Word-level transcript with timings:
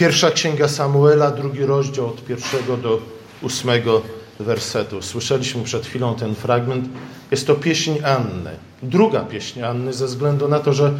Pierwsza 0.00 0.30
księga 0.30 0.68
Samuela, 0.68 1.30
drugi 1.30 1.64
rozdział 1.64 2.06
od 2.06 2.24
pierwszego 2.24 2.76
do 2.76 3.00
ósmego 3.42 4.02
wersetu. 4.38 5.02
Słyszeliśmy 5.02 5.64
przed 5.64 5.86
chwilą 5.86 6.14
ten 6.14 6.34
fragment. 6.34 6.88
Jest 7.30 7.46
to 7.46 7.54
pieśń 7.54 7.92
Anny. 8.04 8.50
Druga 8.82 9.20
pieśń 9.20 9.62
Anny, 9.62 9.92
ze 9.92 10.06
względu 10.06 10.48
na 10.48 10.60
to, 10.60 10.72
że 10.72 10.92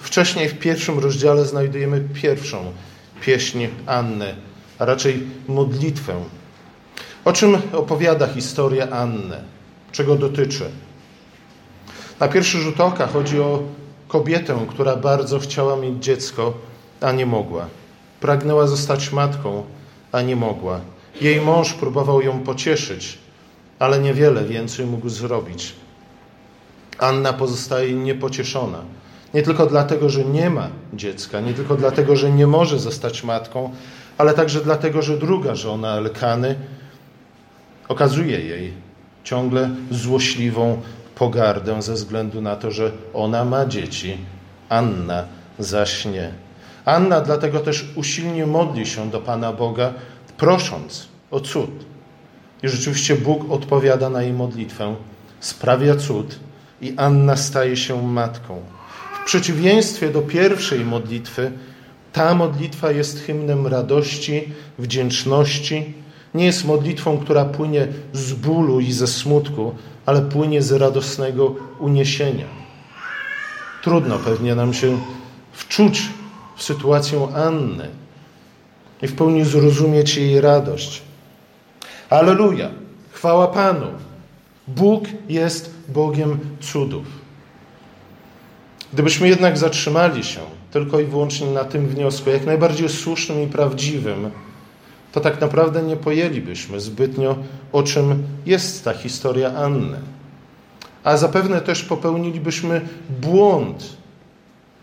wcześniej 0.00 0.48
w 0.48 0.58
pierwszym 0.58 0.98
rozdziale 0.98 1.44
znajdujemy 1.44 2.08
pierwszą 2.14 2.72
pieśń 3.20 3.66
Anny, 3.86 4.34
a 4.78 4.84
raczej 4.84 5.26
modlitwę. 5.48 6.14
O 7.24 7.32
czym 7.32 7.58
opowiada 7.72 8.26
historia 8.26 8.90
Anny? 8.90 9.36
Czego 9.92 10.16
dotyczy? 10.16 10.70
Na 12.20 12.28
pierwszy 12.28 12.58
rzut 12.58 12.80
oka 12.80 13.06
chodzi 13.06 13.40
o 13.40 13.62
kobietę, 14.08 14.66
która 14.68 14.96
bardzo 14.96 15.38
chciała 15.38 15.76
mieć 15.76 16.04
dziecko, 16.04 16.54
a 17.00 17.12
nie 17.12 17.26
mogła. 17.26 17.66
Pragnęła 18.20 18.66
zostać 18.66 19.12
matką, 19.12 19.64
a 20.12 20.22
nie 20.22 20.36
mogła. 20.36 20.80
Jej 21.20 21.40
mąż 21.40 21.72
próbował 21.74 22.22
ją 22.22 22.40
pocieszyć, 22.40 23.18
ale 23.78 23.98
niewiele 23.98 24.44
więcej 24.44 24.86
mógł 24.86 25.08
zrobić. 25.08 25.74
Anna 26.98 27.32
pozostaje 27.32 27.94
niepocieszona. 27.94 28.78
Nie 29.34 29.42
tylko 29.42 29.66
dlatego, 29.66 30.10
że 30.10 30.24
nie 30.24 30.50
ma 30.50 30.68
dziecka, 30.92 31.40
nie 31.40 31.54
tylko 31.54 31.76
dlatego, 31.76 32.16
że 32.16 32.30
nie 32.30 32.46
może 32.46 32.78
zostać 32.78 33.24
matką, 33.24 33.70
ale 34.18 34.34
także 34.34 34.60
dlatego, 34.60 35.02
że 35.02 35.18
druga 35.18 35.54
żona 35.54 35.96
Elkany 35.96 36.54
okazuje 37.88 38.40
jej 38.40 38.72
ciągle 39.24 39.70
złośliwą 39.90 40.82
pogardę 41.14 41.82
ze 41.82 41.94
względu 41.94 42.40
na 42.40 42.56
to, 42.56 42.70
że 42.70 42.92
ona 43.14 43.44
ma 43.44 43.66
dzieci, 43.66 44.16
Anna 44.68 45.24
zaś 45.58 46.04
nie. 46.04 46.32
Anna 46.88 47.20
dlatego 47.20 47.60
też 47.60 47.86
usilnie 47.94 48.46
modli 48.46 48.86
się 48.86 49.10
do 49.10 49.20
Pana 49.20 49.52
Boga, 49.52 49.94
prosząc 50.36 51.08
o 51.30 51.40
cud. 51.40 51.70
I 52.62 52.68
rzeczywiście 52.68 53.16
Bóg 53.16 53.50
odpowiada 53.50 54.10
na 54.10 54.22
jej 54.22 54.32
modlitwę, 54.32 54.96
sprawia 55.40 55.96
cud 55.96 56.38
i 56.82 56.94
Anna 56.96 57.36
staje 57.36 57.76
się 57.76 58.02
matką. 58.02 58.62
W 59.22 59.24
przeciwieństwie 59.24 60.10
do 60.10 60.22
pierwszej 60.22 60.84
modlitwy, 60.84 61.52
ta 62.12 62.34
modlitwa 62.34 62.90
jest 62.90 63.20
hymnem 63.20 63.66
radości, 63.66 64.52
wdzięczności. 64.78 65.94
Nie 66.34 66.46
jest 66.46 66.64
modlitwą, 66.64 67.18
która 67.18 67.44
płynie 67.44 67.88
z 68.12 68.32
bólu 68.32 68.80
i 68.80 68.92
ze 68.92 69.06
smutku, 69.06 69.74
ale 70.06 70.22
płynie 70.22 70.62
z 70.62 70.72
radosnego 70.72 71.54
uniesienia. 71.78 72.46
Trudno 73.82 74.18
pewnie 74.18 74.54
nam 74.54 74.74
się 74.74 74.98
wczuć 75.52 76.17
w 76.58 76.62
sytuację 76.62 77.28
Anny 77.34 77.88
i 79.02 79.06
w 79.06 79.14
pełni 79.14 79.44
zrozumieć 79.44 80.16
jej 80.16 80.40
radość. 80.40 81.02
Aleluja! 82.10 82.70
Chwała 83.10 83.46
Panu! 83.46 83.86
Bóg 84.68 85.04
jest 85.28 85.74
Bogiem 85.88 86.38
cudów. 86.60 87.04
Gdybyśmy 88.92 89.28
jednak 89.28 89.58
zatrzymali 89.58 90.24
się 90.24 90.40
tylko 90.70 91.00
i 91.00 91.04
wyłącznie 91.04 91.46
na 91.46 91.64
tym 91.64 91.88
wniosku, 91.88 92.30
jak 92.30 92.46
najbardziej 92.46 92.88
słusznym 92.88 93.42
i 93.42 93.46
prawdziwym, 93.46 94.30
to 95.12 95.20
tak 95.20 95.40
naprawdę 95.40 95.82
nie 95.82 95.96
pojęlibyśmy 95.96 96.80
zbytnio, 96.80 97.36
o 97.72 97.82
czym 97.82 98.22
jest 98.46 98.84
ta 98.84 98.94
historia 98.94 99.54
Anny. 99.54 99.98
A 101.04 101.16
zapewne 101.16 101.60
też 101.60 101.82
popełnilibyśmy 101.82 102.80
błąd, 103.20 103.96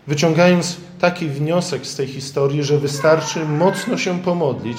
wyciągając 0.06 0.76
taki 1.00 1.28
wniosek 1.28 1.86
z 1.86 1.96
tej 1.96 2.06
historii, 2.06 2.62
że 2.62 2.78
wystarczy 2.78 3.44
mocno 3.44 3.98
się 3.98 4.18
pomodlić, 4.18 4.78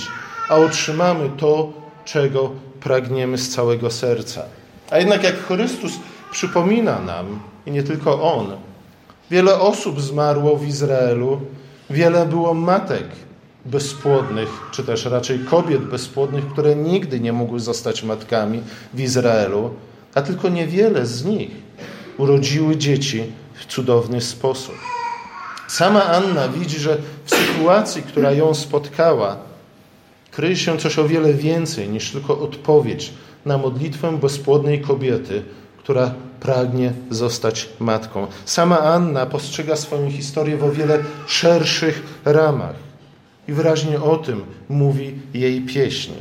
a 0.50 0.56
otrzymamy 0.56 1.30
to, 1.38 1.74
czego 2.06 2.52
pragniemy 2.80 3.38
z 3.38 3.50
całego 3.50 3.92
serca. 3.92 4.44
A 4.92 4.98
jednak 4.98 5.24
jak 5.24 5.36
Chrystus 5.36 5.94
przypomina 6.32 7.00
nam, 7.00 7.40
i 7.66 7.72
nie 7.72 7.84
tylko 7.84 8.34
On, 8.34 8.48
wiele 9.32 9.60
osób 9.60 10.02
zmarło 10.02 10.58
w 10.58 10.68
Izraelu, 10.68 11.42
wiele 11.90 12.26
było 12.26 12.54
matek 12.54 13.06
bezpłodnych, 13.66 14.50
czy 14.72 14.84
też 14.84 15.06
raczej 15.06 15.40
kobiet 15.40 15.82
bezpłodnych, 15.82 16.48
które 16.48 16.76
nigdy 16.76 17.20
nie 17.20 17.34
mogły 17.34 17.60
zostać 17.60 18.04
matkami 18.04 18.62
w 18.94 19.00
Izraelu, 19.00 19.74
a 20.16 20.22
tylko 20.22 20.50
niewiele 20.50 21.06
z 21.06 21.26
nich 21.26 21.52
urodziły 22.18 22.78
dzieci 22.78 23.24
w 23.54 23.66
cudowny 23.66 24.22
sposób. 24.22 24.76
Sama 25.68 26.06
Anna 26.06 26.48
widzi, 26.48 26.80
że 26.80 26.98
w 27.26 27.36
sytuacji, 27.36 28.04
która 28.04 28.32
ją 28.32 28.54
spotkała, 28.54 29.38
kryje 30.32 30.56
się 30.56 30.78
coś 30.78 31.00
o 31.00 31.08
wiele 31.08 31.34
więcej 31.34 31.90
niż 31.90 32.12
tylko 32.12 32.40
odpowiedź 32.40 33.14
na 33.46 33.58
modlitwę 33.58 34.18
bezpłodnej 34.18 34.82
kobiety, 34.82 35.44
która 35.78 36.14
pragnie 36.40 36.94
zostać 37.10 37.70
matką. 37.80 38.28
Sama 38.46 38.80
Anna 38.80 39.26
postrzega 39.26 39.76
swoją 39.76 40.12
historię 40.12 40.58
w 40.58 40.64
o 40.64 40.72
wiele 40.72 41.00
szerszych 41.28 42.04
ramach 42.26 42.76
i 43.48 43.54
wyraźnie 43.54 44.02
o 44.02 44.18
tym 44.18 44.44
mówi 44.70 45.16
jej 45.34 45.62
pieśń. 45.62 46.12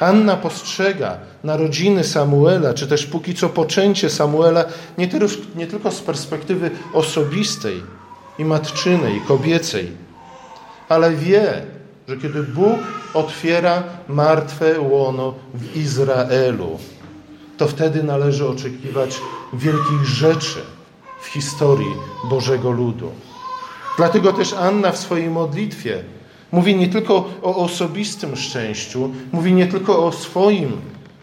Anna 0.00 0.36
postrzega 0.36 1.18
narodziny 1.44 2.04
Samuela, 2.04 2.74
czy 2.74 2.86
też 2.86 3.06
póki 3.06 3.34
co 3.34 3.48
poczęcie 3.48 4.10
Samuela, 4.10 4.64
nie, 4.98 5.08
nie 5.56 5.66
tylko 5.66 5.90
z 5.90 6.00
perspektywy 6.00 6.70
osobistej 6.92 7.82
i 8.38 8.44
matczynej, 8.44 9.20
kobiecej, 9.28 9.92
ale 10.88 11.12
wie, 11.12 11.62
że 12.08 12.16
kiedy 12.16 12.42
Bóg 12.42 12.78
otwiera 13.14 13.82
martwe 14.08 14.80
łono 14.80 15.34
w 15.54 15.76
Izraelu, 15.76 16.78
to 17.56 17.68
wtedy 17.68 18.02
należy 18.02 18.48
oczekiwać 18.48 19.20
wielkich 19.52 20.04
rzeczy 20.04 20.58
w 21.20 21.26
historii 21.26 21.94
Bożego 22.24 22.70
Ludu. 22.70 23.10
Dlatego 23.96 24.32
też 24.32 24.52
Anna 24.52 24.92
w 24.92 24.98
swojej 24.98 25.30
modlitwie 25.30 26.04
mówi 26.52 26.76
nie 26.76 26.88
tylko 26.88 27.14
o 27.42 27.56
osobistym 27.56 28.36
szczęściu, 28.36 29.10
mówi 29.32 29.52
nie 29.52 29.66
tylko 29.66 30.06
o 30.06 30.12
swoim 30.12 30.72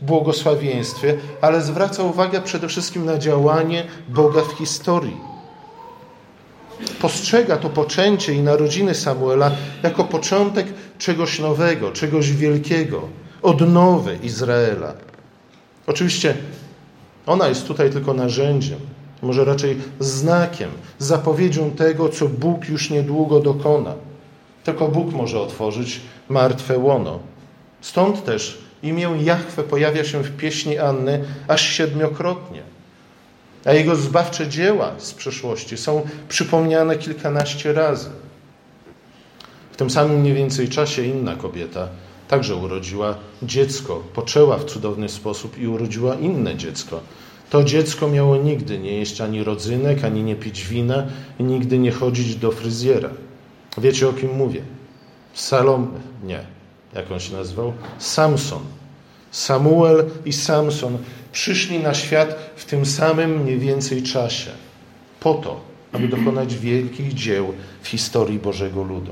błogosławieństwie, 0.02 1.18
ale 1.42 1.62
zwraca 1.62 2.04
uwagę 2.04 2.42
przede 2.42 2.68
wszystkim 2.68 3.06
na 3.06 3.18
działanie 3.18 3.84
Boga 4.10 4.42
w 4.42 4.52
historii. 4.52 5.33
Postrzega 7.02 7.58
to 7.58 7.70
poczęcie 7.70 8.34
i 8.34 8.40
narodziny 8.40 8.96
Samuela 8.96 9.52
jako 9.84 10.04
początek 10.04 10.68
czegoś 10.98 11.40
nowego, 11.40 11.92
czegoś 11.92 12.32
wielkiego, 12.32 13.02
odnowy 13.42 14.18
Izraela. 14.24 14.94
Oczywiście 15.88 16.36
ona 17.26 17.48
jest 17.48 17.68
tutaj 17.68 17.90
tylko 17.90 18.14
narzędziem, 18.14 18.80
może 19.22 19.46
raczej 19.46 19.78
znakiem, 20.00 20.70
zapowiedzią 21.00 21.72
tego, 21.72 22.10
co 22.10 22.28
Bóg 22.28 22.70
już 22.70 22.90
niedługo 22.90 23.40
dokona. 23.40 23.94
Tylko 24.64 24.88
Bóg 24.88 25.14
może 25.14 25.40
otworzyć 25.40 26.02
martwe 26.30 26.78
łono. 26.78 27.20
Stąd 27.82 28.26
też 28.26 28.62
imię 28.84 29.10
Jahwe 29.22 29.64
pojawia 29.64 30.04
się 30.04 30.24
w 30.24 30.38
pieśni 30.38 30.78
Anny 30.78 31.24
aż 31.48 31.62
siedmiokrotnie. 31.62 32.73
A 33.66 33.74
jego 33.74 33.96
zbawcze 33.96 34.48
dzieła 34.48 34.92
z 34.98 35.14
przeszłości 35.14 35.78
są 35.78 36.02
przypomniane 36.30 36.96
kilkanaście 36.96 37.74
razy. 37.74 38.10
W 39.72 39.78
tym 39.78 39.90
samym 39.90 40.20
mniej 40.20 40.34
więcej 40.34 40.70
czasie 40.70 41.04
inna 41.04 41.36
kobieta 41.36 41.88
także 42.28 42.56
urodziła 42.56 43.16
dziecko, 43.44 44.04
poczęła 44.14 44.58
w 44.58 44.66
cudowny 44.66 45.10
sposób 45.10 45.58
i 45.58 45.68
urodziła 45.68 46.16
inne 46.16 46.56
dziecko. 46.56 47.00
To 47.50 47.64
dziecko 47.64 48.08
miało 48.08 48.38
nigdy 48.38 48.80
nie 48.80 48.98
jeść 48.98 49.22
ani 49.22 49.44
rodzynek, 49.44 50.04
ani 50.04 50.24
nie 50.24 50.36
pić 50.36 50.68
wina 50.68 51.06
i 51.40 51.44
nigdy 51.44 51.78
nie 51.78 51.92
chodzić 51.92 52.36
do 52.36 52.52
fryzjera. 52.52 53.10
Wiecie 53.78 54.10
o 54.10 54.14
kim 54.14 54.36
mówię? 54.36 54.62
Salom, 55.34 55.92
nie, 56.24 56.40
jak 56.96 57.12
on 57.12 57.20
się 57.20 57.34
nazywał? 57.34 57.74
Samson. 58.00 58.62
Samuel 59.32 60.06
i 60.26 60.34
Samson 60.34 60.98
przyszli 61.34 61.80
na 61.80 61.94
świat 61.94 62.36
w 62.56 62.66
tym 62.66 62.86
samym 62.86 63.42
mniej 63.42 63.60
więcej 63.60 64.04
czasie. 64.04 64.52
Po 65.20 65.34
to, 65.34 65.62
aby 65.92 66.08
dokonać 66.08 66.56
wielkich 66.56 67.14
dzieł 67.14 67.54
w 67.82 67.88
historii 67.88 68.40
Bożego 68.40 68.84
Ludu. 68.84 69.12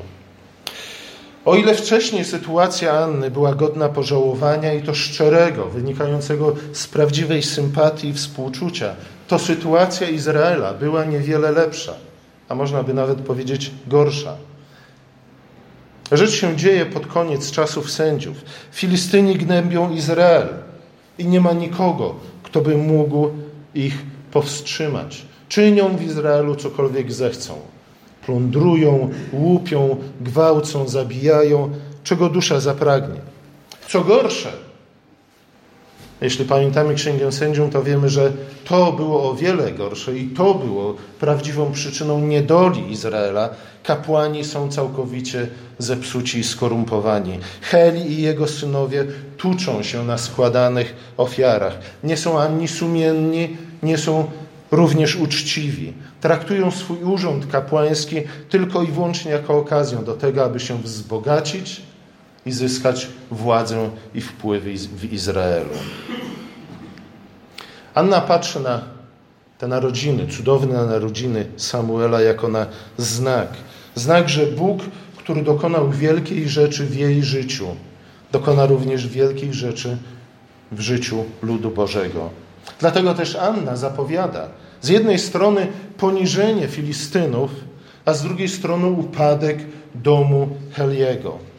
O 1.45 1.55
ile 1.55 1.75
wcześniej 1.75 2.25
sytuacja 2.25 2.93
Anny 2.93 3.31
była 3.31 3.55
godna 3.55 3.89
pożałowania 3.89 4.73
i 4.73 4.81
to 4.81 4.93
szczerego, 4.93 5.65
wynikającego 5.65 6.55
z 6.73 6.87
prawdziwej 6.87 7.43
sympatii 7.43 8.07
i 8.07 8.13
współczucia, 8.13 8.95
to 9.27 9.39
sytuacja 9.39 10.09
Izraela 10.09 10.73
była 10.73 11.05
niewiele 11.05 11.51
lepsza, 11.51 11.93
a 12.49 12.55
można 12.55 12.83
by 12.83 12.93
nawet 12.93 13.17
powiedzieć 13.17 13.71
gorsza. 13.87 14.35
Rzecz 16.11 16.31
się 16.31 16.55
dzieje 16.55 16.85
pod 16.85 17.07
koniec 17.07 17.51
czasów 17.51 17.91
sędziów. 17.91 18.37
Filistyni 18.71 19.35
gnębią 19.35 19.91
Izrael 19.91 20.47
i 21.17 21.25
nie 21.25 21.41
ma 21.41 21.53
nikogo, 21.53 22.15
kto 22.43 22.61
by 22.61 22.77
mógł 22.77 23.29
ich 23.75 24.05
powstrzymać. 24.31 25.25
Czynią 25.49 25.97
w 25.97 26.01
Izraelu 26.01 26.55
cokolwiek 26.55 27.11
zechcą. 27.11 27.53
Plądrują, 28.25 29.09
łupią, 29.33 29.97
gwałcą, 30.21 30.87
zabijają, 30.87 31.69
czego 32.03 32.29
dusza 32.29 32.59
zapragnie. 32.59 33.19
Co 33.87 34.01
gorsze, 34.01 34.51
jeśli 36.21 36.45
pamiętamy 36.45 36.95
Księgę 36.95 37.31
Sędzią, 37.31 37.69
to 37.69 37.83
wiemy, 37.83 38.09
że 38.09 38.31
to 38.65 38.91
było 38.91 39.29
o 39.29 39.35
wiele 39.35 39.71
gorsze 39.71 40.17
i 40.17 40.27
to 40.27 40.53
było 40.53 40.95
prawdziwą 41.19 41.71
przyczyną 41.71 42.19
niedoli 42.19 42.91
Izraela. 42.91 43.49
Kapłani 43.83 44.45
są 44.45 44.71
całkowicie 44.71 45.47
zepsuci 45.77 46.39
i 46.39 46.43
skorumpowani. 46.43 47.39
Heli 47.61 48.11
i 48.11 48.21
jego 48.21 48.47
synowie 48.47 49.05
tuczą 49.37 49.83
się 49.83 50.05
na 50.05 50.17
składanych 50.17 50.95
ofiarach. 51.17 51.79
Nie 52.03 52.17
są 52.17 52.39
ani 52.39 52.67
sumienni, 52.67 53.57
nie 53.83 53.97
są 53.97 54.25
również 54.71 55.15
uczciwi. 55.15 55.93
Traktują 56.21 56.71
swój 56.71 57.03
urząd 57.03 57.47
kapłański 57.47 58.15
tylko 58.49 58.83
i 58.83 58.87
wyłącznie 58.87 59.31
jako 59.31 59.57
okazję 59.57 59.97
do 59.97 60.13
tego, 60.13 60.43
aby 60.43 60.59
się 60.59 60.77
wzbogacić 60.77 61.81
i 62.45 62.51
zyskać 62.51 63.07
władzę 63.31 63.89
i 64.15 64.21
wpływy 64.21 64.73
w 64.73 65.13
Izraelu. 65.13 65.75
Anna 67.93 68.21
patrzy 68.21 68.59
na 68.59 68.81
te 69.57 69.67
narodziny, 69.67 70.27
cudowne 70.27 70.85
narodziny 70.85 71.45
Samuela 71.57 72.21
jako 72.21 72.47
na 72.47 72.65
znak. 72.97 73.47
Znak, 73.95 74.29
że 74.29 74.45
Bóg, 74.45 74.79
który 75.17 75.41
dokonał 75.41 75.89
wielkiej 75.89 76.49
rzeczy 76.49 76.85
w 76.85 76.95
jej 76.95 77.23
życiu, 77.23 77.67
dokona 78.31 78.65
również 78.65 79.07
wielkich 79.07 79.53
rzeczy 79.53 79.97
w 80.71 80.79
życiu 80.79 81.25
ludu 81.41 81.71
Bożego. 81.71 82.29
Dlatego 82.79 83.13
też 83.13 83.35
Anna 83.35 83.75
zapowiada 83.75 84.47
z 84.81 84.89
jednej 84.89 85.19
strony 85.19 85.67
poniżenie 85.97 86.67
Filistynów, 86.67 87.51
a 88.05 88.13
z 88.13 88.23
drugiej 88.23 88.49
strony 88.49 88.87
upadek 88.87 89.59
domu 89.95 90.49
Heliego. 90.73 91.50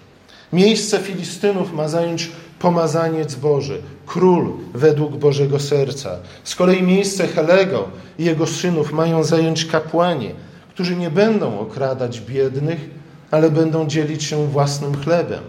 Miejsce 0.52 0.98
Filistynów 0.98 1.72
ma 1.72 1.88
zająć 1.88 2.30
pomazaniec 2.58 3.34
Boży, 3.34 3.82
król 4.06 4.52
według 4.74 5.16
Bożego 5.16 5.60
serca. 5.60 6.18
Z 6.44 6.54
kolei 6.54 6.82
miejsce 6.82 7.28
Helego 7.28 7.88
i 8.18 8.24
jego 8.24 8.46
synów 8.46 8.92
mają 8.92 9.24
zająć 9.24 9.64
kapłani, 9.64 10.30
którzy 10.70 10.96
nie 10.96 11.10
będą 11.10 11.58
okradać 11.58 12.20
biednych, 12.20 12.90
ale 13.30 13.50
będą 13.50 13.86
dzielić 13.86 14.24
się 14.24 14.46
własnym 14.46 14.96
chlebem 14.96 15.42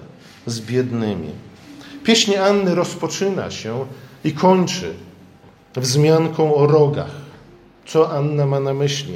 z 0.45 0.61
biednymi. 0.61 1.29
Pieśń 2.03 2.35
Anny 2.35 2.75
rozpoczyna 2.75 3.51
się 3.51 3.85
i 4.23 4.31
kończy 4.31 4.93
wzmianką 5.75 6.55
o 6.55 6.67
rogach. 6.67 7.11
Co 7.85 8.11
Anna 8.11 8.45
ma 8.45 8.59
na 8.59 8.73
myśli? 8.73 9.13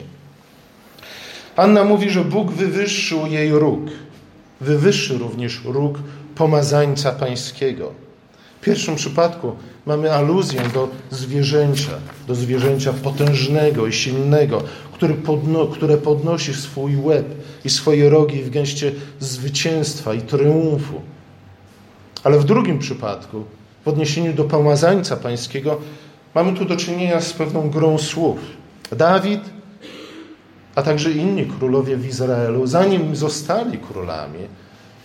Anna 1.55 1.83
mówi, 1.83 2.09
że 2.09 2.23
Bóg 2.23 2.51
wywyższył 2.51 3.27
jej 3.27 3.51
róg. 3.51 3.79
Wywyższy 4.61 5.17
również 5.17 5.61
róg 5.65 5.99
pomazańca 6.35 7.11
pańskiego. 7.11 7.91
W 8.61 8.65
pierwszym 8.65 8.95
przypadku 8.95 9.55
mamy 9.85 10.13
aluzję 10.13 10.61
do 10.73 10.89
zwierzęcia, 11.11 11.91
do 12.27 12.35
zwierzęcia 12.35 12.93
potężnego 12.93 13.87
i 13.87 13.93
silnego, 13.93 14.63
który 14.93 15.13
podno, 15.13 15.67
które 15.67 15.97
podnosi 15.97 16.53
swój 16.53 16.95
łeb 16.95 17.25
i 17.65 17.69
swoje 17.69 18.09
rogi 18.09 18.43
w 18.43 18.49
gęście 18.49 18.91
zwycięstwa 19.19 20.13
i 20.13 20.21
triumfu. 20.21 21.01
Ale 22.23 22.39
w 22.39 22.45
drugim 22.45 22.79
przypadku, 22.79 23.43
w 23.85 23.87
odniesieniu 23.87 24.33
do 24.33 24.43
pomazańca 24.43 25.17
pańskiego, 25.17 25.77
mamy 26.35 26.53
tu 26.53 26.65
do 26.65 26.75
czynienia 26.75 27.21
z 27.21 27.33
pewną 27.33 27.69
grą 27.69 27.97
słów. 27.97 28.39
Dawid, 28.91 29.41
a 30.77 30.81
także 30.81 31.11
inni 31.11 31.45
królowie 31.45 31.97
w 31.97 32.05
Izraelu, 32.05 32.67
zanim 32.67 33.15
zostali 33.15 33.77
królami, 33.77 34.39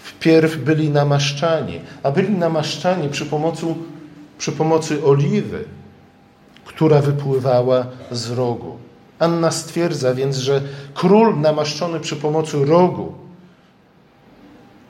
Wpierw 0.02 0.56
byli 0.56 0.90
namaszczani, 0.90 1.80
a 2.02 2.10
byli 2.10 2.30
namaszczani 2.30 3.08
przy 3.08 3.26
pomocy, 3.26 3.66
przy 4.38 4.52
pomocy 4.52 5.04
oliwy, 5.04 5.64
która 6.64 7.00
wypływała 7.00 7.86
z 8.10 8.30
rogu. 8.30 8.76
Anna 9.18 9.50
stwierdza 9.50 10.14
więc, 10.14 10.36
że 10.36 10.62
król 10.94 11.40
namaszczony 11.40 12.00
przy 12.00 12.16
pomocy 12.16 12.64
rogu 12.64 13.12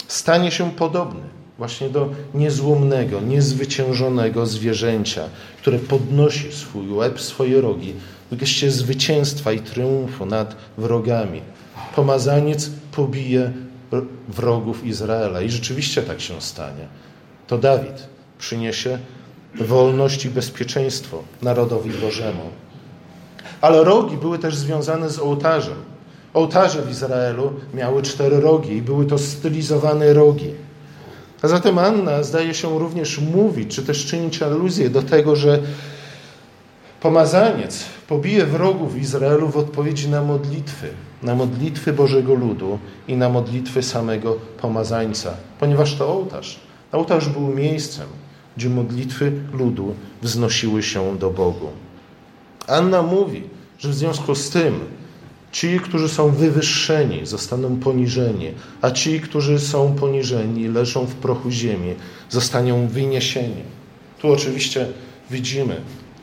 stanie 0.08 0.50
się 0.50 0.70
podobny 0.70 1.20
właśnie 1.62 1.88
do 1.88 2.10
niezłomnego, 2.34 3.20
niezwyciężonego 3.20 4.46
zwierzęcia, 4.46 5.22
które 5.58 5.78
podnosi 5.78 6.52
swój 6.52 6.92
łeb, 6.92 7.20
swoje 7.20 7.60
rogi 7.60 7.94
w 8.30 8.36
geście 8.36 8.70
zwycięstwa 8.70 9.52
i 9.52 9.60
triumfu 9.60 10.26
nad 10.26 10.56
wrogami. 10.78 11.40
Pomazaniec 11.96 12.70
pobije 12.92 13.52
wrogów 14.28 14.86
Izraela. 14.86 15.40
I 15.42 15.50
rzeczywiście 15.50 16.02
tak 16.02 16.20
się 16.20 16.40
stanie. 16.40 16.86
To 17.46 17.58
Dawid 17.58 18.06
przyniesie 18.38 18.98
wolność 19.54 20.24
i 20.24 20.30
bezpieczeństwo 20.30 21.22
narodowi 21.42 21.90
Bożemu. 21.90 22.50
Ale 23.60 23.84
rogi 23.84 24.16
były 24.16 24.38
też 24.38 24.56
związane 24.56 25.10
z 25.10 25.18
ołtarzem. 25.18 25.76
Ołtarze 26.34 26.82
w 26.82 26.90
Izraelu 26.90 27.52
miały 27.74 28.02
cztery 28.02 28.40
rogi 28.40 28.72
i 28.72 28.82
były 28.82 29.06
to 29.06 29.18
stylizowane 29.18 30.12
rogi. 30.12 30.54
A 31.42 31.48
zatem 31.48 31.78
Anna 31.78 32.22
zdaje 32.22 32.54
się 32.54 32.78
również 32.78 33.18
mówić, 33.18 33.74
czy 33.74 33.82
też 33.82 34.06
czynić 34.06 34.42
aluzję 34.42 34.90
do 34.90 35.02
tego, 35.02 35.36
że 35.36 35.58
pomazaniec 37.00 37.84
pobije 38.08 38.46
wrogów 38.46 38.96
Izraelu 38.96 39.48
w 39.48 39.56
odpowiedzi 39.56 40.08
na 40.08 40.22
modlitwy, 40.22 40.88
na 41.22 41.34
modlitwy 41.34 41.92
Bożego 41.92 42.34
ludu 42.34 42.78
i 43.08 43.16
na 43.16 43.28
modlitwy 43.28 43.82
samego 43.82 44.36
pomazańca, 44.60 45.34
ponieważ 45.60 45.94
to 45.94 46.08
ołtarz. 46.08 46.60
Ołtarz 46.92 47.28
był 47.28 47.48
miejscem, 47.48 48.06
gdzie 48.56 48.68
modlitwy 48.68 49.32
ludu 49.52 49.94
wznosiły 50.22 50.82
się 50.82 51.18
do 51.18 51.30
Bogu. 51.30 51.68
Anna 52.66 53.02
mówi, 53.02 53.42
że 53.78 53.88
w 53.88 53.94
związku 53.94 54.34
z 54.34 54.50
tym 54.50 54.80
ci, 55.52 55.80
którzy 55.80 56.08
są 56.08 56.30
wywyższeni, 56.30 57.26
zostaną 57.26 57.76
poniżeni, 57.76 58.50
a 58.82 58.90
ci, 58.90 59.20
którzy 59.20 59.60
są 59.60 59.94
poniżeni, 59.94 60.68
leżą 60.68 61.06
w 61.06 61.14
prochu 61.14 61.50
ziemi, 61.50 61.94
zostaną 62.30 62.88
wyniesieni. 62.88 63.62
Tu 64.18 64.32
oczywiście 64.32 64.86
widzimy 65.30 65.80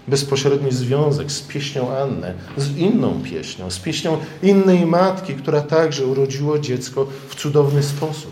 bezpośredni 0.08 0.72
związek 0.72 1.32
z 1.32 1.42
pieśnią 1.42 1.98
Anny, 1.98 2.34
z 2.58 2.78
inną 2.78 3.22
pieśnią, 3.24 3.72
z 3.72 3.80
pieśnią 3.80 4.18
innej 4.44 4.86
matki, 4.86 5.34
która 5.34 5.62
także 5.62 6.06
urodziło 6.06 6.60
dziecko 6.60 7.08
w 7.30 7.36
cudowny 7.36 7.84
sposób. 7.84 8.32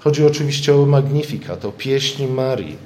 Chodzi 0.00 0.26
oczywiście 0.26 0.74
o 0.74 0.86
Magnificat, 0.86 1.64
o 1.64 1.72
pieśni 1.72 2.26
Marii. 2.26 2.76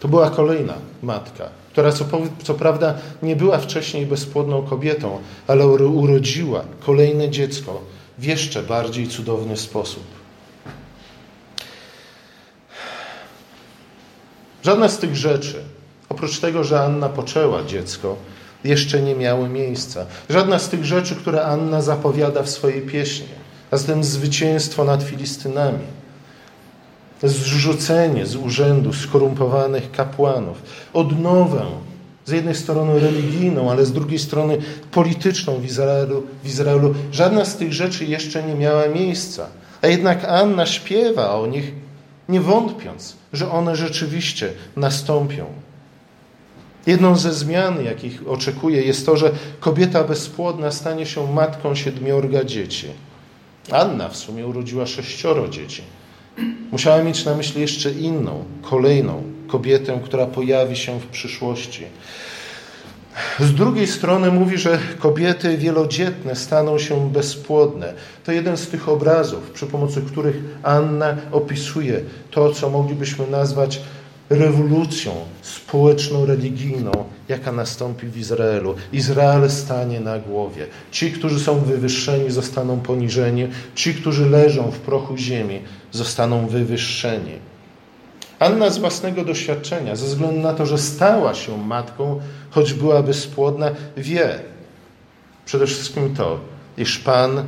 To 0.00 0.08
była 0.08 0.30
kolejna 0.30 0.74
matka, 1.02 1.48
która 1.72 1.92
co, 1.92 2.04
co 2.42 2.54
prawda 2.54 2.94
nie 3.22 3.36
była 3.36 3.58
wcześniej 3.58 4.06
bezpłodną 4.06 4.62
kobietą, 4.62 5.18
ale 5.46 5.66
urodziła 5.66 6.64
kolejne 6.80 7.30
dziecko 7.30 7.80
w 8.18 8.24
jeszcze 8.24 8.62
bardziej 8.62 9.08
cudowny 9.08 9.56
sposób. 9.56 10.04
Żadna 14.62 14.88
z 14.88 14.98
tych 14.98 15.16
rzeczy 15.16 15.64
Oprócz 16.10 16.38
tego, 16.38 16.64
że 16.64 16.80
Anna 16.80 17.08
poczęła 17.08 17.64
dziecko, 17.64 18.16
jeszcze 18.64 19.02
nie 19.02 19.14
miały 19.14 19.48
miejsca. 19.48 20.06
Żadna 20.30 20.58
z 20.58 20.68
tych 20.68 20.84
rzeczy, 20.84 21.16
które 21.16 21.44
Anna 21.44 21.82
zapowiada 21.82 22.42
w 22.42 22.50
swojej 22.50 22.82
pieśni, 22.82 23.26
a 23.70 23.76
zatem 23.76 24.04
zwycięstwo 24.04 24.84
nad 24.84 25.02
Filistynami, 25.02 25.84
zrzucenie 27.22 28.26
z 28.26 28.36
urzędu 28.36 28.92
skorumpowanych 28.92 29.90
kapłanów, 29.90 30.62
odnowę 30.92 31.66
z 32.24 32.30
jednej 32.30 32.54
strony 32.54 33.00
religijną, 33.00 33.70
ale 33.70 33.86
z 33.86 33.92
drugiej 33.92 34.18
strony 34.18 34.58
polityczną 34.90 35.58
w 35.58 35.64
Izraelu, 35.64 36.22
w 36.44 36.46
Izraelu. 36.46 36.94
Żadna 37.12 37.44
z 37.44 37.56
tych 37.56 37.72
rzeczy 37.72 38.04
jeszcze 38.04 38.42
nie 38.42 38.54
miała 38.54 38.88
miejsca. 38.88 39.46
A 39.82 39.86
jednak 39.86 40.24
Anna 40.24 40.66
śpiewa 40.66 41.34
o 41.34 41.46
nich, 41.46 41.72
nie 42.28 42.40
wątpiąc, 42.40 43.16
że 43.32 43.50
one 43.50 43.76
rzeczywiście 43.76 44.52
nastąpią. 44.76 45.46
Jedną 46.86 47.16
ze 47.16 47.34
zmian, 47.34 47.84
jakich 47.84 48.28
oczekuje, 48.28 48.82
jest 48.82 49.06
to, 49.06 49.16
że 49.16 49.30
kobieta 49.60 50.04
bezpłodna 50.04 50.70
stanie 50.70 51.06
się 51.06 51.32
matką 51.32 51.74
siedmiorga 51.74 52.44
dzieci. 52.44 52.86
Anna 53.70 54.08
w 54.08 54.16
sumie 54.16 54.46
urodziła 54.46 54.86
sześcioro 54.86 55.48
dzieci. 55.48 55.82
Musiała 56.72 57.02
mieć 57.02 57.24
na 57.24 57.34
myśli 57.34 57.60
jeszcze 57.60 57.90
inną, 57.90 58.44
kolejną 58.62 59.22
kobietę, 59.48 60.00
która 60.04 60.26
pojawi 60.26 60.76
się 60.76 61.00
w 61.00 61.06
przyszłości. 61.06 61.84
Z 63.40 63.54
drugiej 63.54 63.86
strony 63.86 64.30
mówi, 64.30 64.58
że 64.58 64.78
kobiety 64.98 65.58
wielodzietne 65.58 66.36
staną 66.36 66.78
się 66.78 67.10
bezpłodne. 67.10 67.94
To 68.24 68.32
jeden 68.32 68.56
z 68.56 68.68
tych 68.68 68.88
obrazów, 68.88 69.50
przy 69.50 69.66
pomocy 69.66 70.02
których 70.02 70.36
Anna 70.62 71.16
opisuje 71.32 72.00
to, 72.30 72.52
co 72.52 72.70
moglibyśmy 72.70 73.26
nazwać 73.26 73.80
rewolucją 74.30 75.12
społeczno-religijną, 75.42 76.92
jaka 77.30 77.52
nastąpi 77.52 78.06
w 78.06 78.16
Izraelu. 78.16 78.74
Izrael 78.92 79.50
stanie 79.50 80.00
na 80.00 80.18
głowie. 80.18 80.66
Ci, 80.90 81.12
którzy 81.12 81.40
są 81.40 81.58
wywyższeni, 81.58 82.30
zostaną 82.30 82.80
poniżeni. 82.80 83.48
Ci, 83.74 83.94
którzy 83.94 84.30
leżą 84.30 84.70
w 84.70 84.78
prochu 84.78 85.16
ziemi, 85.16 85.62
zostaną 85.92 86.46
wywyższeni. 86.46 87.32
Anna 88.38 88.70
z 88.70 88.78
własnego 88.78 89.24
doświadczenia, 89.24 89.96
ze 89.96 90.06
względu 90.06 90.40
na 90.40 90.52
to, 90.52 90.66
że 90.66 90.78
stała 90.78 91.34
się 91.34 91.58
matką, 91.58 92.20
choć 92.50 92.72
byłaby 92.72 93.14
spłodna, 93.14 93.70
wie 93.96 94.38
przede 95.44 95.66
wszystkim 95.66 96.14
to, 96.14 96.40
iż 96.78 96.98
Pan 96.98 97.44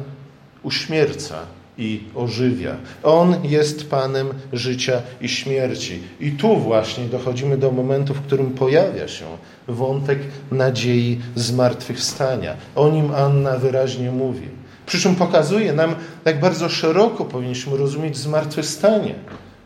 uśmierca 0.62 1.38
i 1.78 2.00
ożywia. 2.14 2.76
On 3.02 3.36
jest 3.44 3.90
Panem 3.90 4.28
życia 4.52 5.02
i 5.20 5.28
śmierci. 5.28 6.00
I 6.20 6.30
tu 6.30 6.56
właśnie 6.56 7.04
dochodzimy 7.04 7.58
do 7.58 7.70
momentu, 7.70 8.14
w 8.14 8.20
którym 8.20 8.50
pojawia 8.50 9.08
się 9.08 9.24
wątek 9.68 10.18
nadziei 10.50 11.20
zmartwychwstania. 11.34 12.54
O 12.74 12.88
nim 12.88 13.14
Anna 13.14 13.58
wyraźnie 13.58 14.10
mówi. 14.10 14.48
Przy 14.86 15.00
czym 15.00 15.14
pokazuje 15.16 15.72
nam, 15.72 15.94
jak 16.24 16.40
bardzo 16.40 16.68
szeroko 16.68 17.24
powinniśmy 17.24 17.76
rozumieć 17.76 18.16
zmartwychwstanie, 18.16 19.14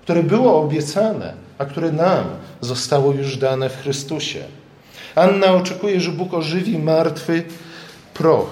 które 0.03 0.23
było 0.23 0.61
obiecane, 0.61 1.35
a 1.59 1.65
które 1.65 1.93
nam 1.93 2.25
zostało 2.61 3.13
już 3.13 3.37
dane 3.37 3.69
w 3.69 3.77
Chrystusie. 3.77 4.41
Anna 5.15 5.47
oczekuje, 5.47 6.01
że 6.01 6.13
Bóg 6.13 6.35
ożywi 6.35 6.79
martwy 6.79 7.43
proch, 8.15 8.51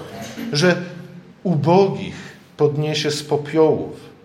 że 0.53 0.75
ubogich 1.43 2.24
podniesie 2.57 3.11
z 3.11 3.23
popiołów. 3.23 4.15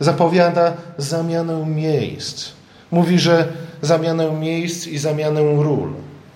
Zapowiada 0.00 0.76
zamianę 0.98 1.66
miejsc. 1.66 2.48
Mówi, 2.90 3.18
że 3.18 3.48
zamianę 3.82 4.32
miejsc 4.32 4.86
i 4.86 4.98
zamianę 4.98 5.40
ról. 5.40 5.92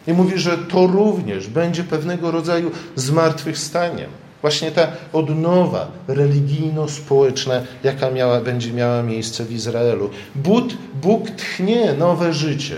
I 0.06 0.12
mówi, 0.12 0.38
że 0.38 0.58
to 0.58 0.86
również 0.86 1.48
będzie 1.48 1.84
pewnego 1.84 2.30
rodzaju 2.30 2.70
zmartwychwstaniem. 2.96 4.10
Właśnie 4.40 4.70
ta 4.70 4.88
odnowa 5.12 5.90
religijno-społeczna, 6.08 7.62
jaka 7.84 8.10
miała, 8.10 8.40
będzie 8.40 8.72
miała 8.72 9.02
miejsce 9.02 9.44
w 9.44 9.52
Izraelu. 9.52 10.10
Bóg, 10.34 10.64
Bóg 11.02 11.30
tchnie 11.30 11.92
nowe 11.92 12.32
życie 12.32 12.76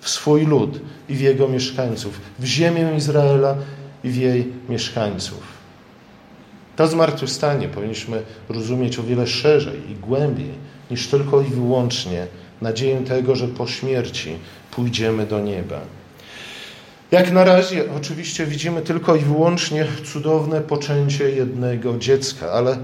w 0.00 0.08
swój 0.08 0.46
lud 0.46 0.80
i 1.08 1.14
w 1.14 1.20
jego 1.20 1.48
mieszkańców, 1.48 2.20
w 2.38 2.44
ziemię 2.44 2.92
Izraela 2.96 3.54
i 4.04 4.10
w 4.10 4.16
jej 4.16 4.52
mieszkańców. 4.68 5.59
To 6.80 6.86
zmartwychwstanie 6.86 7.68
powinniśmy 7.68 8.22
rozumieć 8.48 8.98
o 8.98 9.02
wiele 9.02 9.26
szerzej 9.26 9.90
i 9.90 9.94
głębiej 9.94 10.50
niż 10.90 11.06
tylko 11.06 11.40
i 11.40 11.44
wyłącznie 11.44 12.26
nadzieję 12.60 13.00
tego, 13.00 13.36
że 13.36 13.48
po 13.48 13.66
śmierci 13.66 14.36
pójdziemy 14.70 15.26
do 15.26 15.40
nieba. 15.40 15.80
Jak 17.10 17.32
na 17.32 17.44
razie 17.44 17.84
oczywiście 17.96 18.46
widzimy 18.46 18.82
tylko 18.82 19.16
i 19.16 19.18
wyłącznie 19.18 19.86
cudowne 20.12 20.60
poczęcie 20.60 21.30
jednego 21.30 21.98
dziecka, 21.98 22.52
ale 22.52 22.78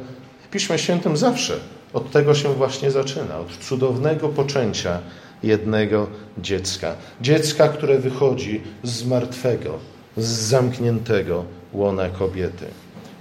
Piśmie 0.50 0.79
Świętym 0.79 1.17
zawsze 1.17 1.57
od 1.93 2.11
tego 2.11 2.35
się 2.35 2.55
właśnie 2.55 2.91
zaczyna, 2.91 3.38
od 3.38 3.57
cudownego 3.57 4.29
poczęcia 4.29 4.99
jednego 5.43 6.07
dziecka. 6.38 6.95
Dziecka, 7.21 7.69
które 7.69 7.99
wychodzi 7.99 8.61
z 8.83 9.07
martwego, 9.07 9.79
z 10.17 10.26
zamkniętego 10.26 11.45
łona 11.73 12.09
kobiety 12.09 12.67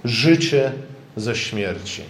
życie 0.08 0.72
ze 1.16 1.36
śmierci. 1.36 2.02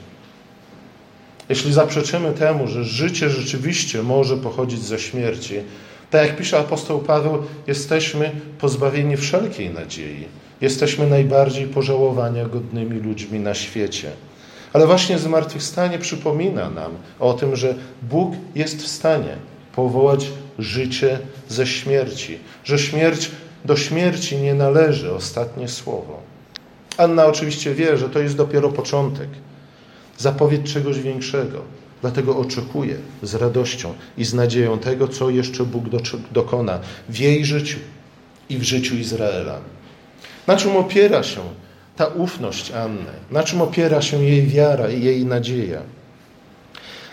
Jeśli 1.49 1.73
zaprzeczymy 1.73 2.33
temu, 2.33 2.69
że 2.69 2.85
życie 2.85 3.31
rzeczywiście 3.31 4.03
może 4.03 4.37
pochodzić 4.37 4.83
ze 4.83 4.99
śmierci, 4.99 5.55
tak 6.11 6.27
jak 6.27 6.37
pisze 6.37 6.59
apostoł 6.59 6.99
Paweł, 6.99 7.43
jesteśmy 7.67 8.31
pozbawieni 8.59 9.17
wszelkiej 9.17 9.71
nadziei. 9.71 10.25
Jesteśmy 10.61 11.07
najbardziej 11.07 11.67
pożałowania 11.67 12.45
godnymi 12.45 13.01
ludźmi 13.01 13.41
na 13.41 13.55
świecie. 13.55 14.11
Ale 14.73 14.87
właśnie 14.87 15.19
zmartwychwstanie 15.19 15.99
przypomina 15.99 16.71
nam 16.71 16.93
o 17.21 17.35
tym, 17.35 17.57
że 17.57 17.75
Bóg 18.03 18.35
jest 18.55 18.83
w 18.83 18.87
stanie 18.87 19.37
powołać 19.75 20.27
życie 20.59 21.19
ze 21.49 21.67
śmierci, 21.67 22.39
że 22.65 22.79
śmierć 22.79 23.31
do 23.65 23.77
śmierci 23.77 24.37
nie 24.37 24.55
należy 24.55 25.15
ostatnie 25.15 25.69
słowo. 25.69 26.36
Anna 26.97 27.27
oczywiście 27.27 27.75
wie, 27.75 27.97
że 27.97 28.09
to 28.09 28.19
jest 28.19 28.37
dopiero 28.37 28.69
początek, 28.69 29.29
zapowiedź 30.19 30.73
czegoś 30.73 31.01
większego. 31.01 31.63
Dlatego 32.01 32.37
oczekuje 32.37 32.97
z 33.23 33.35
radością 33.35 33.95
i 34.19 34.25
z 34.25 34.35
nadzieją 34.35 34.79
tego, 34.79 35.09
co 35.09 35.31
jeszcze 35.31 35.65
Bóg 35.65 35.85
dokona 36.33 36.79
w 37.09 37.19
jej 37.19 37.45
życiu 37.45 37.79
i 38.49 38.59
w 38.59 38.63
życiu 38.63 38.97
Izraela. 38.97 39.59
Na 40.47 40.57
czym 40.57 40.77
opiera 40.77 41.23
się 41.23 41.41
ta 41.97 42.07
ufność 42.07 42.73
Anny? 42.73 43.13
Na 43.31 43.43
czym 43.43 43.61
opiera 43.61 44.03
się 44.03 44.25
jej 44.25 44.47
wiara 44.47 44.91
i 44.91 45.03
jej 45.03 45.27
nadzieja? 45.27 45.83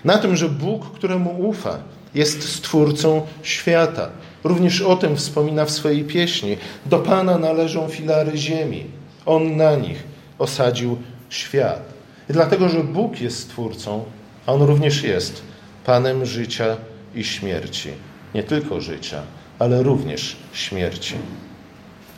Na 0.04 0.18
tym, 0.18 0.36
że 0.36 0.50
Bóg, 0.50 0.92
któremu 0.92 1.50
ufa, 1.50 1.78
jest 2.16 2.50
stwórcą 2.50 3.22
świata. 3.44 4.10
Również 4.44 4.82
o 4.82 4.96
tym 4.96 5.18
wspomina 5.18 5.66
w 5.66 5.72
swojej 5.72 6.04
pieśni. 6.04 6.58
Do 6.86 7.00
Pana 7.00 7.38
należą 7.38 7.88
filary 7.88 8.38
ziemi. 8.38 8.86
On 9.26 9.58
na 9.58 9.76
nich 9.76 10.04
osadził 10.40 10.98
świat. 11.30 11.94
I 12.30 12.34
dlatego, 12.34 12.70
że 12.70 12.84
Bóg 12.84 13.22
jest 13.22 13.40
Stwórcą, 13.40 14.06
a 14.46 14.54
On 14.54 14.62
również 14.62 15.04
jest 15.04 15.42
Panem 15.86 16.26
życia 16.26 16.78
i 17.16 17.24
śmierci. 17.24 17.90
Nie 18.36 18.44
tylko 18.44 18.82
życia, 18.82 19.22
ale 19.60 19.84
również 19.84 20.36
śmierci. 20.54 21.16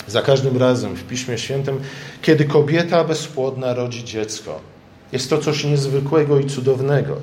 Za 0.08 0.22
każdym 0.22 0.58
razem 0.58 0.96
w 0.96 1.04
Piśmie 1.04 1.38
Świętym, 1.38 1.80
kiedy 2.22 2.46
kobieta 2.46 3.04
bezpłodna 3.04 3.74
rodzi 3.74 4.04
dziecko, 4.04 4.60
jest 5.12 5.30
to 5.30 5.38
coś 5.38 5.64
niezwykłego 5.64 6.40
i 6.40 6.46
cudownego, 6.46 7.18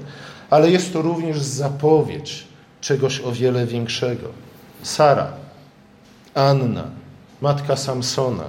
ale 0.50 0.70
jest 0.70 0.92
to 0.92 1.02
również 1.02 1.40
zapowiedź 1.40 2.44
czegoś 2.80 3.20
o 3.20 3.32
wiele 3.32 3.66
większego. 3.66 4.28
Sara, 4.82 5.32
Anna, 6.34 6.84
matka 7.40 7.76
Samsona, 7.76 8.44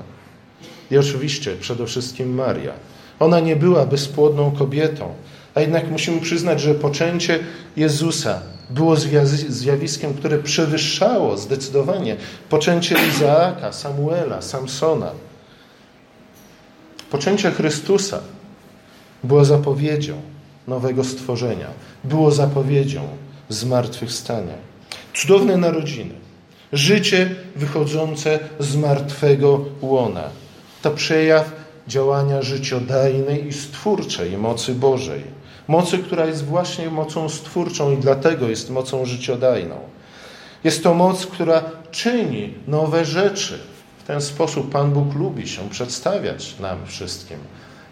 i 0.93 0.97
oczywiście 0.97 1.55
przede 1.55 1.85
wszystkim 1.85 2.35
Maria. 2.35 2.73
Ona 3.19 3.39
nie 3.39 3.55
była 3.55 3.85
bezpłodną 3.85 4.51
kobietą, 4.51 5.13
a 5.55 5.61
jednak 5.61 5.91
musimy 5.91 6.21
przyznać, 6.21 6.61
że 6.61 6.75
poczęcie 6.75 7.39
Jezusa 7.77 8.41
było 8.69 8.95
zjawiskiem, 9.49 10.13
które 10.13 10.37
przewyższało 10.37 11.37
zdecydowanie 11.37 12.15
poczęcie 12.49 12.95
Izaaka, 13.09 13.73
Samuela, 13.73 14.41
Samsona. 14.41 15.11
Poczęcie 17.11 17.51
Chrystusa 17.51 18.19
było 19.23 19.45
zapowiedzią 19.45 20.21
nowego 20.67 21.03
stworzenia, 21.03 21.67
było 22.03 22.31
zapowiedzią 22.31 23.01
zmartwychwstania. 23.49 24.55
Cudowne 25.13 25.57
narodziny, 25.57 26.13
życie 26.73 27.35
wychodzące 27.55 28.39
z 28.59 28.75
martwego 28.75 29.65
łona 29.81 30.42
to 30.83 30.91
przejaw 30.91 31.51
działania 31.87 32.41
życiodajnej 32.41 33.47
i 33.47 33.53
stwórczej 33.53 34.37
mocy 34.37 34.75
Bożej. 34.75 35.23
Mocy, 35.67 35.97
która 35.97 36.25
jest 36.25 36.45
właśnie 36.45 36.89
mocą 36.89 37.29
stwórczą 37.29 37.91
i 37.91 37.97
dlatego 37.97 38.49
jest 38.49 38.69
mocą 38.69 39.05
życiodajną. 39.05 39.75
Jest 40.63 40.83
to 40.83 40.93
moc, 40.93 41.25
która 41.25 41.63
czyni 41.91 42.53
nowe 42.67 43.05
rzeczy. 43.05 43.59
W 43.97 44.03
ten 44.03 44.21
sposób 44.21 44.71
Pan 44.71 44.91
Bóg 44.91 45.15
lubi 45.15 45.47
się 45.47 45.69
przedstawiać 45.69 46.59
nam 46.59 46.77
wszystkim. 46.85 47.37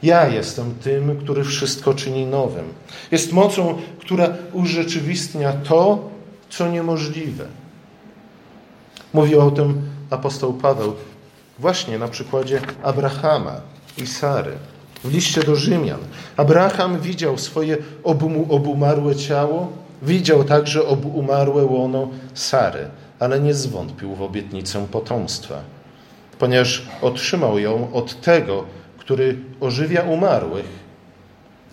Ja 0.03 0.27
jestem 0.27 0.75
tym, 0.75 1.19
który 1.19 1.43
wszystko 1.43 1.93
czyni 1.93 2.25
nowym. 2.25 2.65
Jest 3.11 3.33
mocą, 3.33 3.77
która 3.99 4.29
urzeczywistnia 4.53 5.53
to, 5.53 6.09
co 6.49 6.67
niemożliwe. 6.67 7.45
Mówi 9.13 9.35
o 9.35 9.51
tym 9.51 9.81
apostoł 10.09 10.53
Paweł 10.53 10.93
Właśnie 11.61 11.99
na 11.99 12.07
przykładzie 12.07 12.61
Abrahama 12.83 13.61
i 13.97 14.07
Sary. 14.07 14.51
W 15.03 15.13
liście 15.13 15.43
do 15.43 15.55
Rzymian. 15.55 15.99
Abraham 16.37 16.99
widział 16.99 17.37
swoje 17.37 17.77
obumarłe 18.49 19.15
ciało, 19.15 19.71
widział 20.01 20.43
także 20.43 20.87
obumarłe 20.87 21.65
łono 21.65 22.09
Sary, 22.33 22.87
ale 23.19 23.39
nie 23.39 23.53
zwątpił 23.53 24.15
w 24.15 24.21
obietnicę 24.21 24.87
potomstwa, 24.91 25.61
ponieważ 26.39 26.87
otrzymał 27.01 27.59
ją 27.59 27.93
od 27.93 28.21
tego, 28.21 28.63
który 28.97 29.37
ożywia 29.59 30.01
umarłych, 30.01 30.65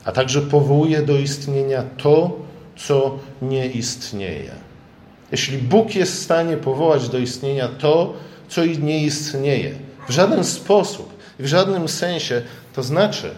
a 0.05 0.13
także 0.13 0.41
powołuje 0.41 1.03
do 1.03 1.19
istnienia 1.19 1.83
to, 1.97 2.31
co 2.77 3.19
nie 3.43 3.67
istnieje. 3.67 4.53
Jeśli 5.33 5.59
Bóg 5.59 5.95
jest 5.95 6.13
w 6.13 6.23
stanie 6.23 6.57
powołać 6.57 7.09
do 7.09 7.19
istnienia 7.19 7.69
to, 7.69 8.15
co 8.49 8.65
nie 8.65 9.05
istnieje. 9.05 9.75
W 10.09 10.13
żaden 10.13 10.45
sposób, 10.45 11.15
w 11.39 11.47
żadnym 11.47 11.89
sensie 11.89 12.43
to 12.75 12.83
znaczy, 12.83 13.31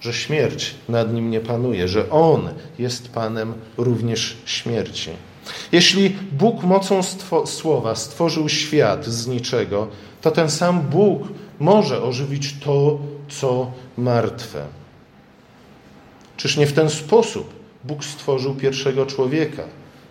że 0.00 0.12
śmierć 0.12 0.74
nad 0.88 1.14
nim 1.14 1.30
nie 1.30 1.40
panuje, 1.40 1.88
że 1.88 2.10
on 2.10 2.48
jest 2.78 3.08
panem 3.08 3.54
również 3.76 4.36
śmierci. 4.44 5.10
Jeśli 5.72 6.16
Bóg 6.32 6.62
mocą 6.62 7.02
stwo 7.02 7.46
słowa 7.46 7.94
stworzył 7.94 8.48
świat 8.48 9.06
z 9.06 9.26
niczego, 9.26 9.88
to 10.20 10.30
ten 10.30 10.50
sam 10.50 10.80
Bóg 10.80 11.22
może 11.58 12.02
ożywić 12.02 12.54
to, 12.64 12.98
co 13.28 13.72
martwe. 13.96 14.66
Czyż 16.36 16.56
nie 16.56 16.66
w 16.66 16.72
ten 16.72 16.90
sposób 16.90 17.54
Bóg 17.84 18.04
stworzył 18.04 18.54
pierwszego 18.54 19.06
człowieka? 19.06 19.62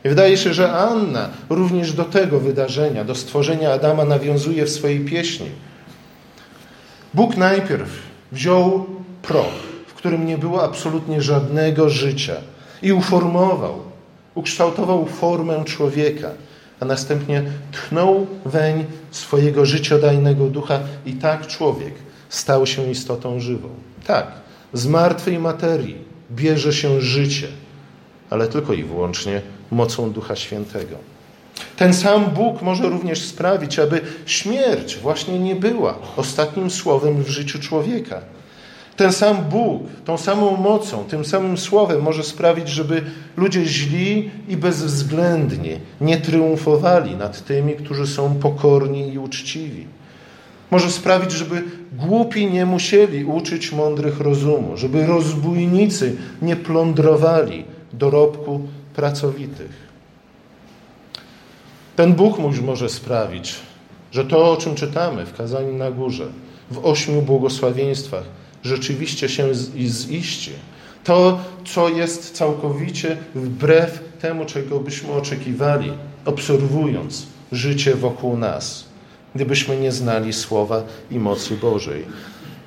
Wydaje 0.03 0.38
się, 0.38 0.53
że 0.53 0.72
Anna 0.72 1.29
również 1.50 1.93
do 1.93 2.05
tego 2.05 2.39
wydarzenia, 2.39 3.03
do 3.03 3.15
stworzenia 3.15 3.74
Adama 3.74 4.05
nawiązuje 4.05 4.65
w 4.65 4.69
swojej 4.69 5.00
pieśni. 5.00 5.50
Bóg 7.13 7.38
najpierw 7.38 7.89
wziął 8.31 8.86
proch, 9.22 9.53
w 9.88 9.93
którym 9.93 10.25
nie 10.25 10.38
było 10.38 10.63
absolutnie 10.63 11.22
żadnego 11.22 11.89
życia 11.89 12.36
i 12.81 12.93
uformował, 12.93 13.79
ukształtował 14.36 15.05
formę 15.05 15.63
człowieka, 15.65 16.29
a 16.79 16.86
następnie 16.86 17.43
tchnął 17.72 18.27
weń 18.45 18.86
swojego 19.12 19.65
życiodajnego 19.65 20.48
ducha 20.48 20.79
i 21.05 21.13
tak 21.13 21.48
człowiek 21.48 21.93
stał 22.29 22.65
się 22.65 22.91
istotą 22.91 23.39
żywą. 23.39 23.69
Tak, 24.07 24.27
z 24.74 24.88
martwej 24.88 25.39
materii 25.39 25.98
bierze 26.31 26.74
się 26.74 27.01
życie, 27.01 27.48
ale 28.29 28.48
tylko 28.48 28.74
i 28.74 28.83
wyłącznie 28.83 29.41
mocą 29.74 30.12
Ducha 30.12 30.36
Świętego. 30.36 30.96
Ten 31.77 31.94
sam 31.94 32.25
Bóg 32.25 32.62
może 32.62 32.89
również 32.89 33.22
sprawić, 33.22 33.80
aby 33.80 34.01
śmierć 34.25 34.98
właśnie 34.98 35.39
nie 35.39 35.56
była 35.56 35.98
ostatnim 36.18 36.72
słowem 36.72 37.24
w 37.24 37.30
życiu 37.30 37.60
człowieka. 37.60 38.22
Ten 38.98 39.13
sam 39.13 39.38
Bóg, 39.50 39.82
tą 40.06 40.18
samą 40.18 40.58
mocą, 40.58 41.03
tym 41.03 41.25
samym 41.25 41.58
słowem 41.58 42.01
może 42.01 42.24
sprawić, 42.24 42.70
żeby 42.70 43.01
ludzie 43.38 43.65
źli 43.65 44.32
i 44.48 44.58
bezwzględni 44.58 45.80
nie 46.01 46.18
triumfowali 46.18 47.15
nad 47.15 47.46
tymi, 47.46 47.74
którzy 47.74 48.08
są 48.08 48.36
pokorni 48.36 49.13
i 49.13 49.20
uczciwi. 49.20 49.88
Może 50.72 50.92
sprawić, 50.92 51.32
żeby 51.32 51.63
głupi 51.94 52.48
nie 52.48 52.65
musieli 52.65 53.25
uczyć 53.25 53.72
mądrych 53.72 54.20
rozumu, 54.20 54.77
żeby 54.77 55.06
rozbójnicy 55.06 56.15
nie 56.42 56.56
plądrowali 56.56 57.65
dorobku 57.94 58.62
pracowitych. 58.96 59.94
Ten 61.96 62.14
Bóg 62.14 62.40
może 62.62 62.90
sprawić, 62.90 63.56
że 64.12 64.26
to, 64.26 64.52
o 64.52 64.58
czym 64.58 64.76
czytamy 64.76 65.26
w 65.26 65.38
kazaniu 65.38 65.74
na 65.74 65.92
górze, 65.92 66.28
w 66.72 66.86
ośmiu 66.86 67.22
błogosławieństwach, 67.22 68.24
rzeczywiście 68.64 69.30
się 69.30 69.54
ziści. 69.78 70.52
To, 71.04 71.40
co 71.66 71.90
jest 71.90 72.36
całkowicie 72.36 73.18
wbrew 73.36 74.00
temu, 74.22 74.46
czego 74.46 74.80
byśmy 74.80 75.12
oczekiwali, 75.12 75.92
obserwując 76.26 77.26
życie 77.52 77.96
wokół 77.96 78.38
nas, 78.38 78.86
gdybyśmy 79.36 79.78
nie 79.78 79.92
znali 79.92 80.34
słowa 80.34 80.84
i 81.12 81.20
mocy 81.20 81.58
Bożej. 81.58 82.06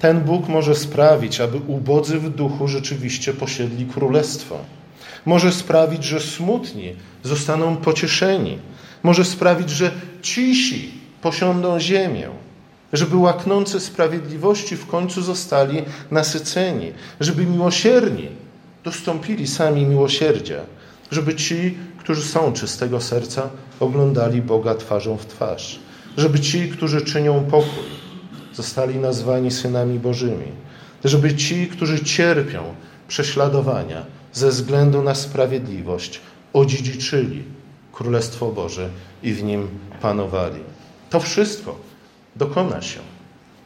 Ten 0.00 0.20
Bóg 0.20 0.48
może 0.48 0.74
sprawić, 0.74 1.40
aby 1.40 1.56
ubodzy 1.66 2.18
w 2.18 2.30
duchu 2.30 2.68
rzeczywiście 2.68 3.32
posiedli 3.32 3.86
królestwo. 3.86 4.58
Może 5.26 5.52
sprawić, 5.52 6.04
że 6.04 6.20
smutni 6.20 6.96
zostaną 7.22 7.76
pocieszeni. 7.76 8.58
Może 9.02 9.24
sprawić, 9.24 9.70
że 9.70 9.90
cisi 10.22 10.90
posiądą 11.22 11.80
ziemię. 11.80 12.28
Żeby 12.92 13.16
łaknący 13.16 13.80
sprawiedliwości 13.80 14.76
w 14.76 14.86
końcu 14.86 15.22
zostali 15.22 15.82
nasyceni, 16.10 16.92
żeby 17.20 17.46
miłosierni 17.46 18.28
dostąpili 18.84 19.46
sami 19.46 19.86
miłosierdzia, 19.86 20.60
żeby 21.10 21.34
ci, 21.34 21.78
którzy 21.98 22.22
są 22.22 22.52
czystego 22.52 23.00
serca, 23.00 23.48
oglądali 23.80 24.42
Boga 24.42 24.74
twarzą 24.74 25.16
w 25.16 25.26
twarz, 25.26 25.78
żeby 26.16 26.40
ci, 26.40 26.68
którzy 26.68 27.00
czynią 27.00 27.44
pokój, 27.44 27.88
zostali 28.54 28.98
nazwani 28.98 29.50
synami 29.50 29.98
Bożymi, 29.98 30.52
żeby 31.04 31.34
ci, 31.34 31.66
którzy 31.66 32.04
cierpią 32.04 32.74
prześladowania 33.08 34.06
ze 34.36 34.50
względu 34.50 35.02
na 35.02 35.14
sprawiedliwość, 35.14 36.20
odziedziczyli 36.52 37.42
Królestwo 37.92 38.52
Boże 38.52 38.88
i 39.22 39.32
w 39.32 39.44
nim 39.44 39.68
panowali. 40.02 40.60
To 41.10 41.20
wszystko 41.20 41.76
dokona 42.36 42.82
się. 42.82 43.00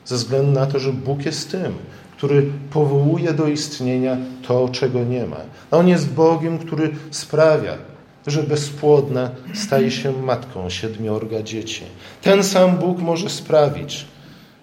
Ze 0.05 0.17
względu 0.17 0.53
na 0.53 0.67
to, 0.67 0.79
że 0.79 0.93
Bóg 0.93 1.27
jest 1.27 1.51
tym, 1.51 1.75
który 2.17 2.51
powołuje 2.71 3.33
do 3.33 3.49
istnienia 3.49 4.17
to, 4.47 4.69
czego 4.69 5.05
nie 5.05 5.27
ma. 5.27 5.41
A 5.71 5.77
On 5.77 5.89
jest 5.89 6.13
Bogiem, 6.13 6.59
który 6.59 6.91
sprawia, 7.11 7.79
że 8.27 8.43
bezpłodna 8.43 9.31
staje 9.55 9.91
się 9.91 10.13
matką 10.13 10.71
siedmiorga 10.71 11.43
dzieci. 11.43 11.83
Ten 12.23 12.45
sam 12.45 12.77
Bóg 12.77 12.99
może 12.99 13.31
sprawić, 13.31 14.07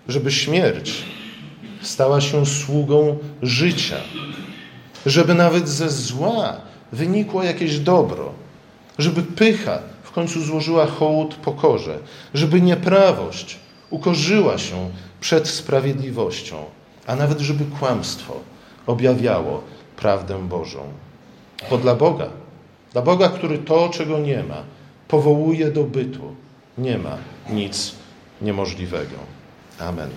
żeby 0.08 0.32
śmierć 0.32 1.04
stała 1.82 2.22
się 2.22 2.46
sługą 2.46 3.18
życia, 3.42 3.98
żeby 5.08 5.34
nawet 5.34 5.70
ze 5.70 5.90
zła 5.90 6.58
wynikło 6.92 7.44
jakieś 7.44 7.80
dobro, 7.80 8.32
żeby 8.98 9.24
pycha 9.24 9.80
w 10.04 10.12
końcu 10.12 10.44
złożyła 10.44 10.86
hołd 10.86 11.36
pokorze, 11.36 12.00
żeby 12.34 12.62
nieprawość 12.62 13.60
ukorzyła 13.90 14.58
się 14.58 14.90
przed 15.22 15.48
sprawiedliwością, 15.48 16.56
a 17.08 17.16
nawet 17.16 17.40
żeby 17.40 17.66
kłamstwo 17.80 18.40
objawiało 18.88 19.64
prawdę 19.98 20.48
Bożą. 20.48 20.80
Bo 21.70 21.78
dla 21.78 21.96
Boga, 21.96 22.30
dla 22.94 23.02
Boga, 23.02 23.30
który 23.30 23.58
to, 23.58 23.90
czego 23.90 24.20
nie 24.20 24.44
ma, 24.44 24.64
powołuje 25.08 25.72
do 25.72 25.84
bytu, 25.84 26.36
nie 26.78 26.98
ma 26.98 27.18
nic 27.50 27.92
niemożliwego. 28.42 29.16
Amen. 29.80 30.10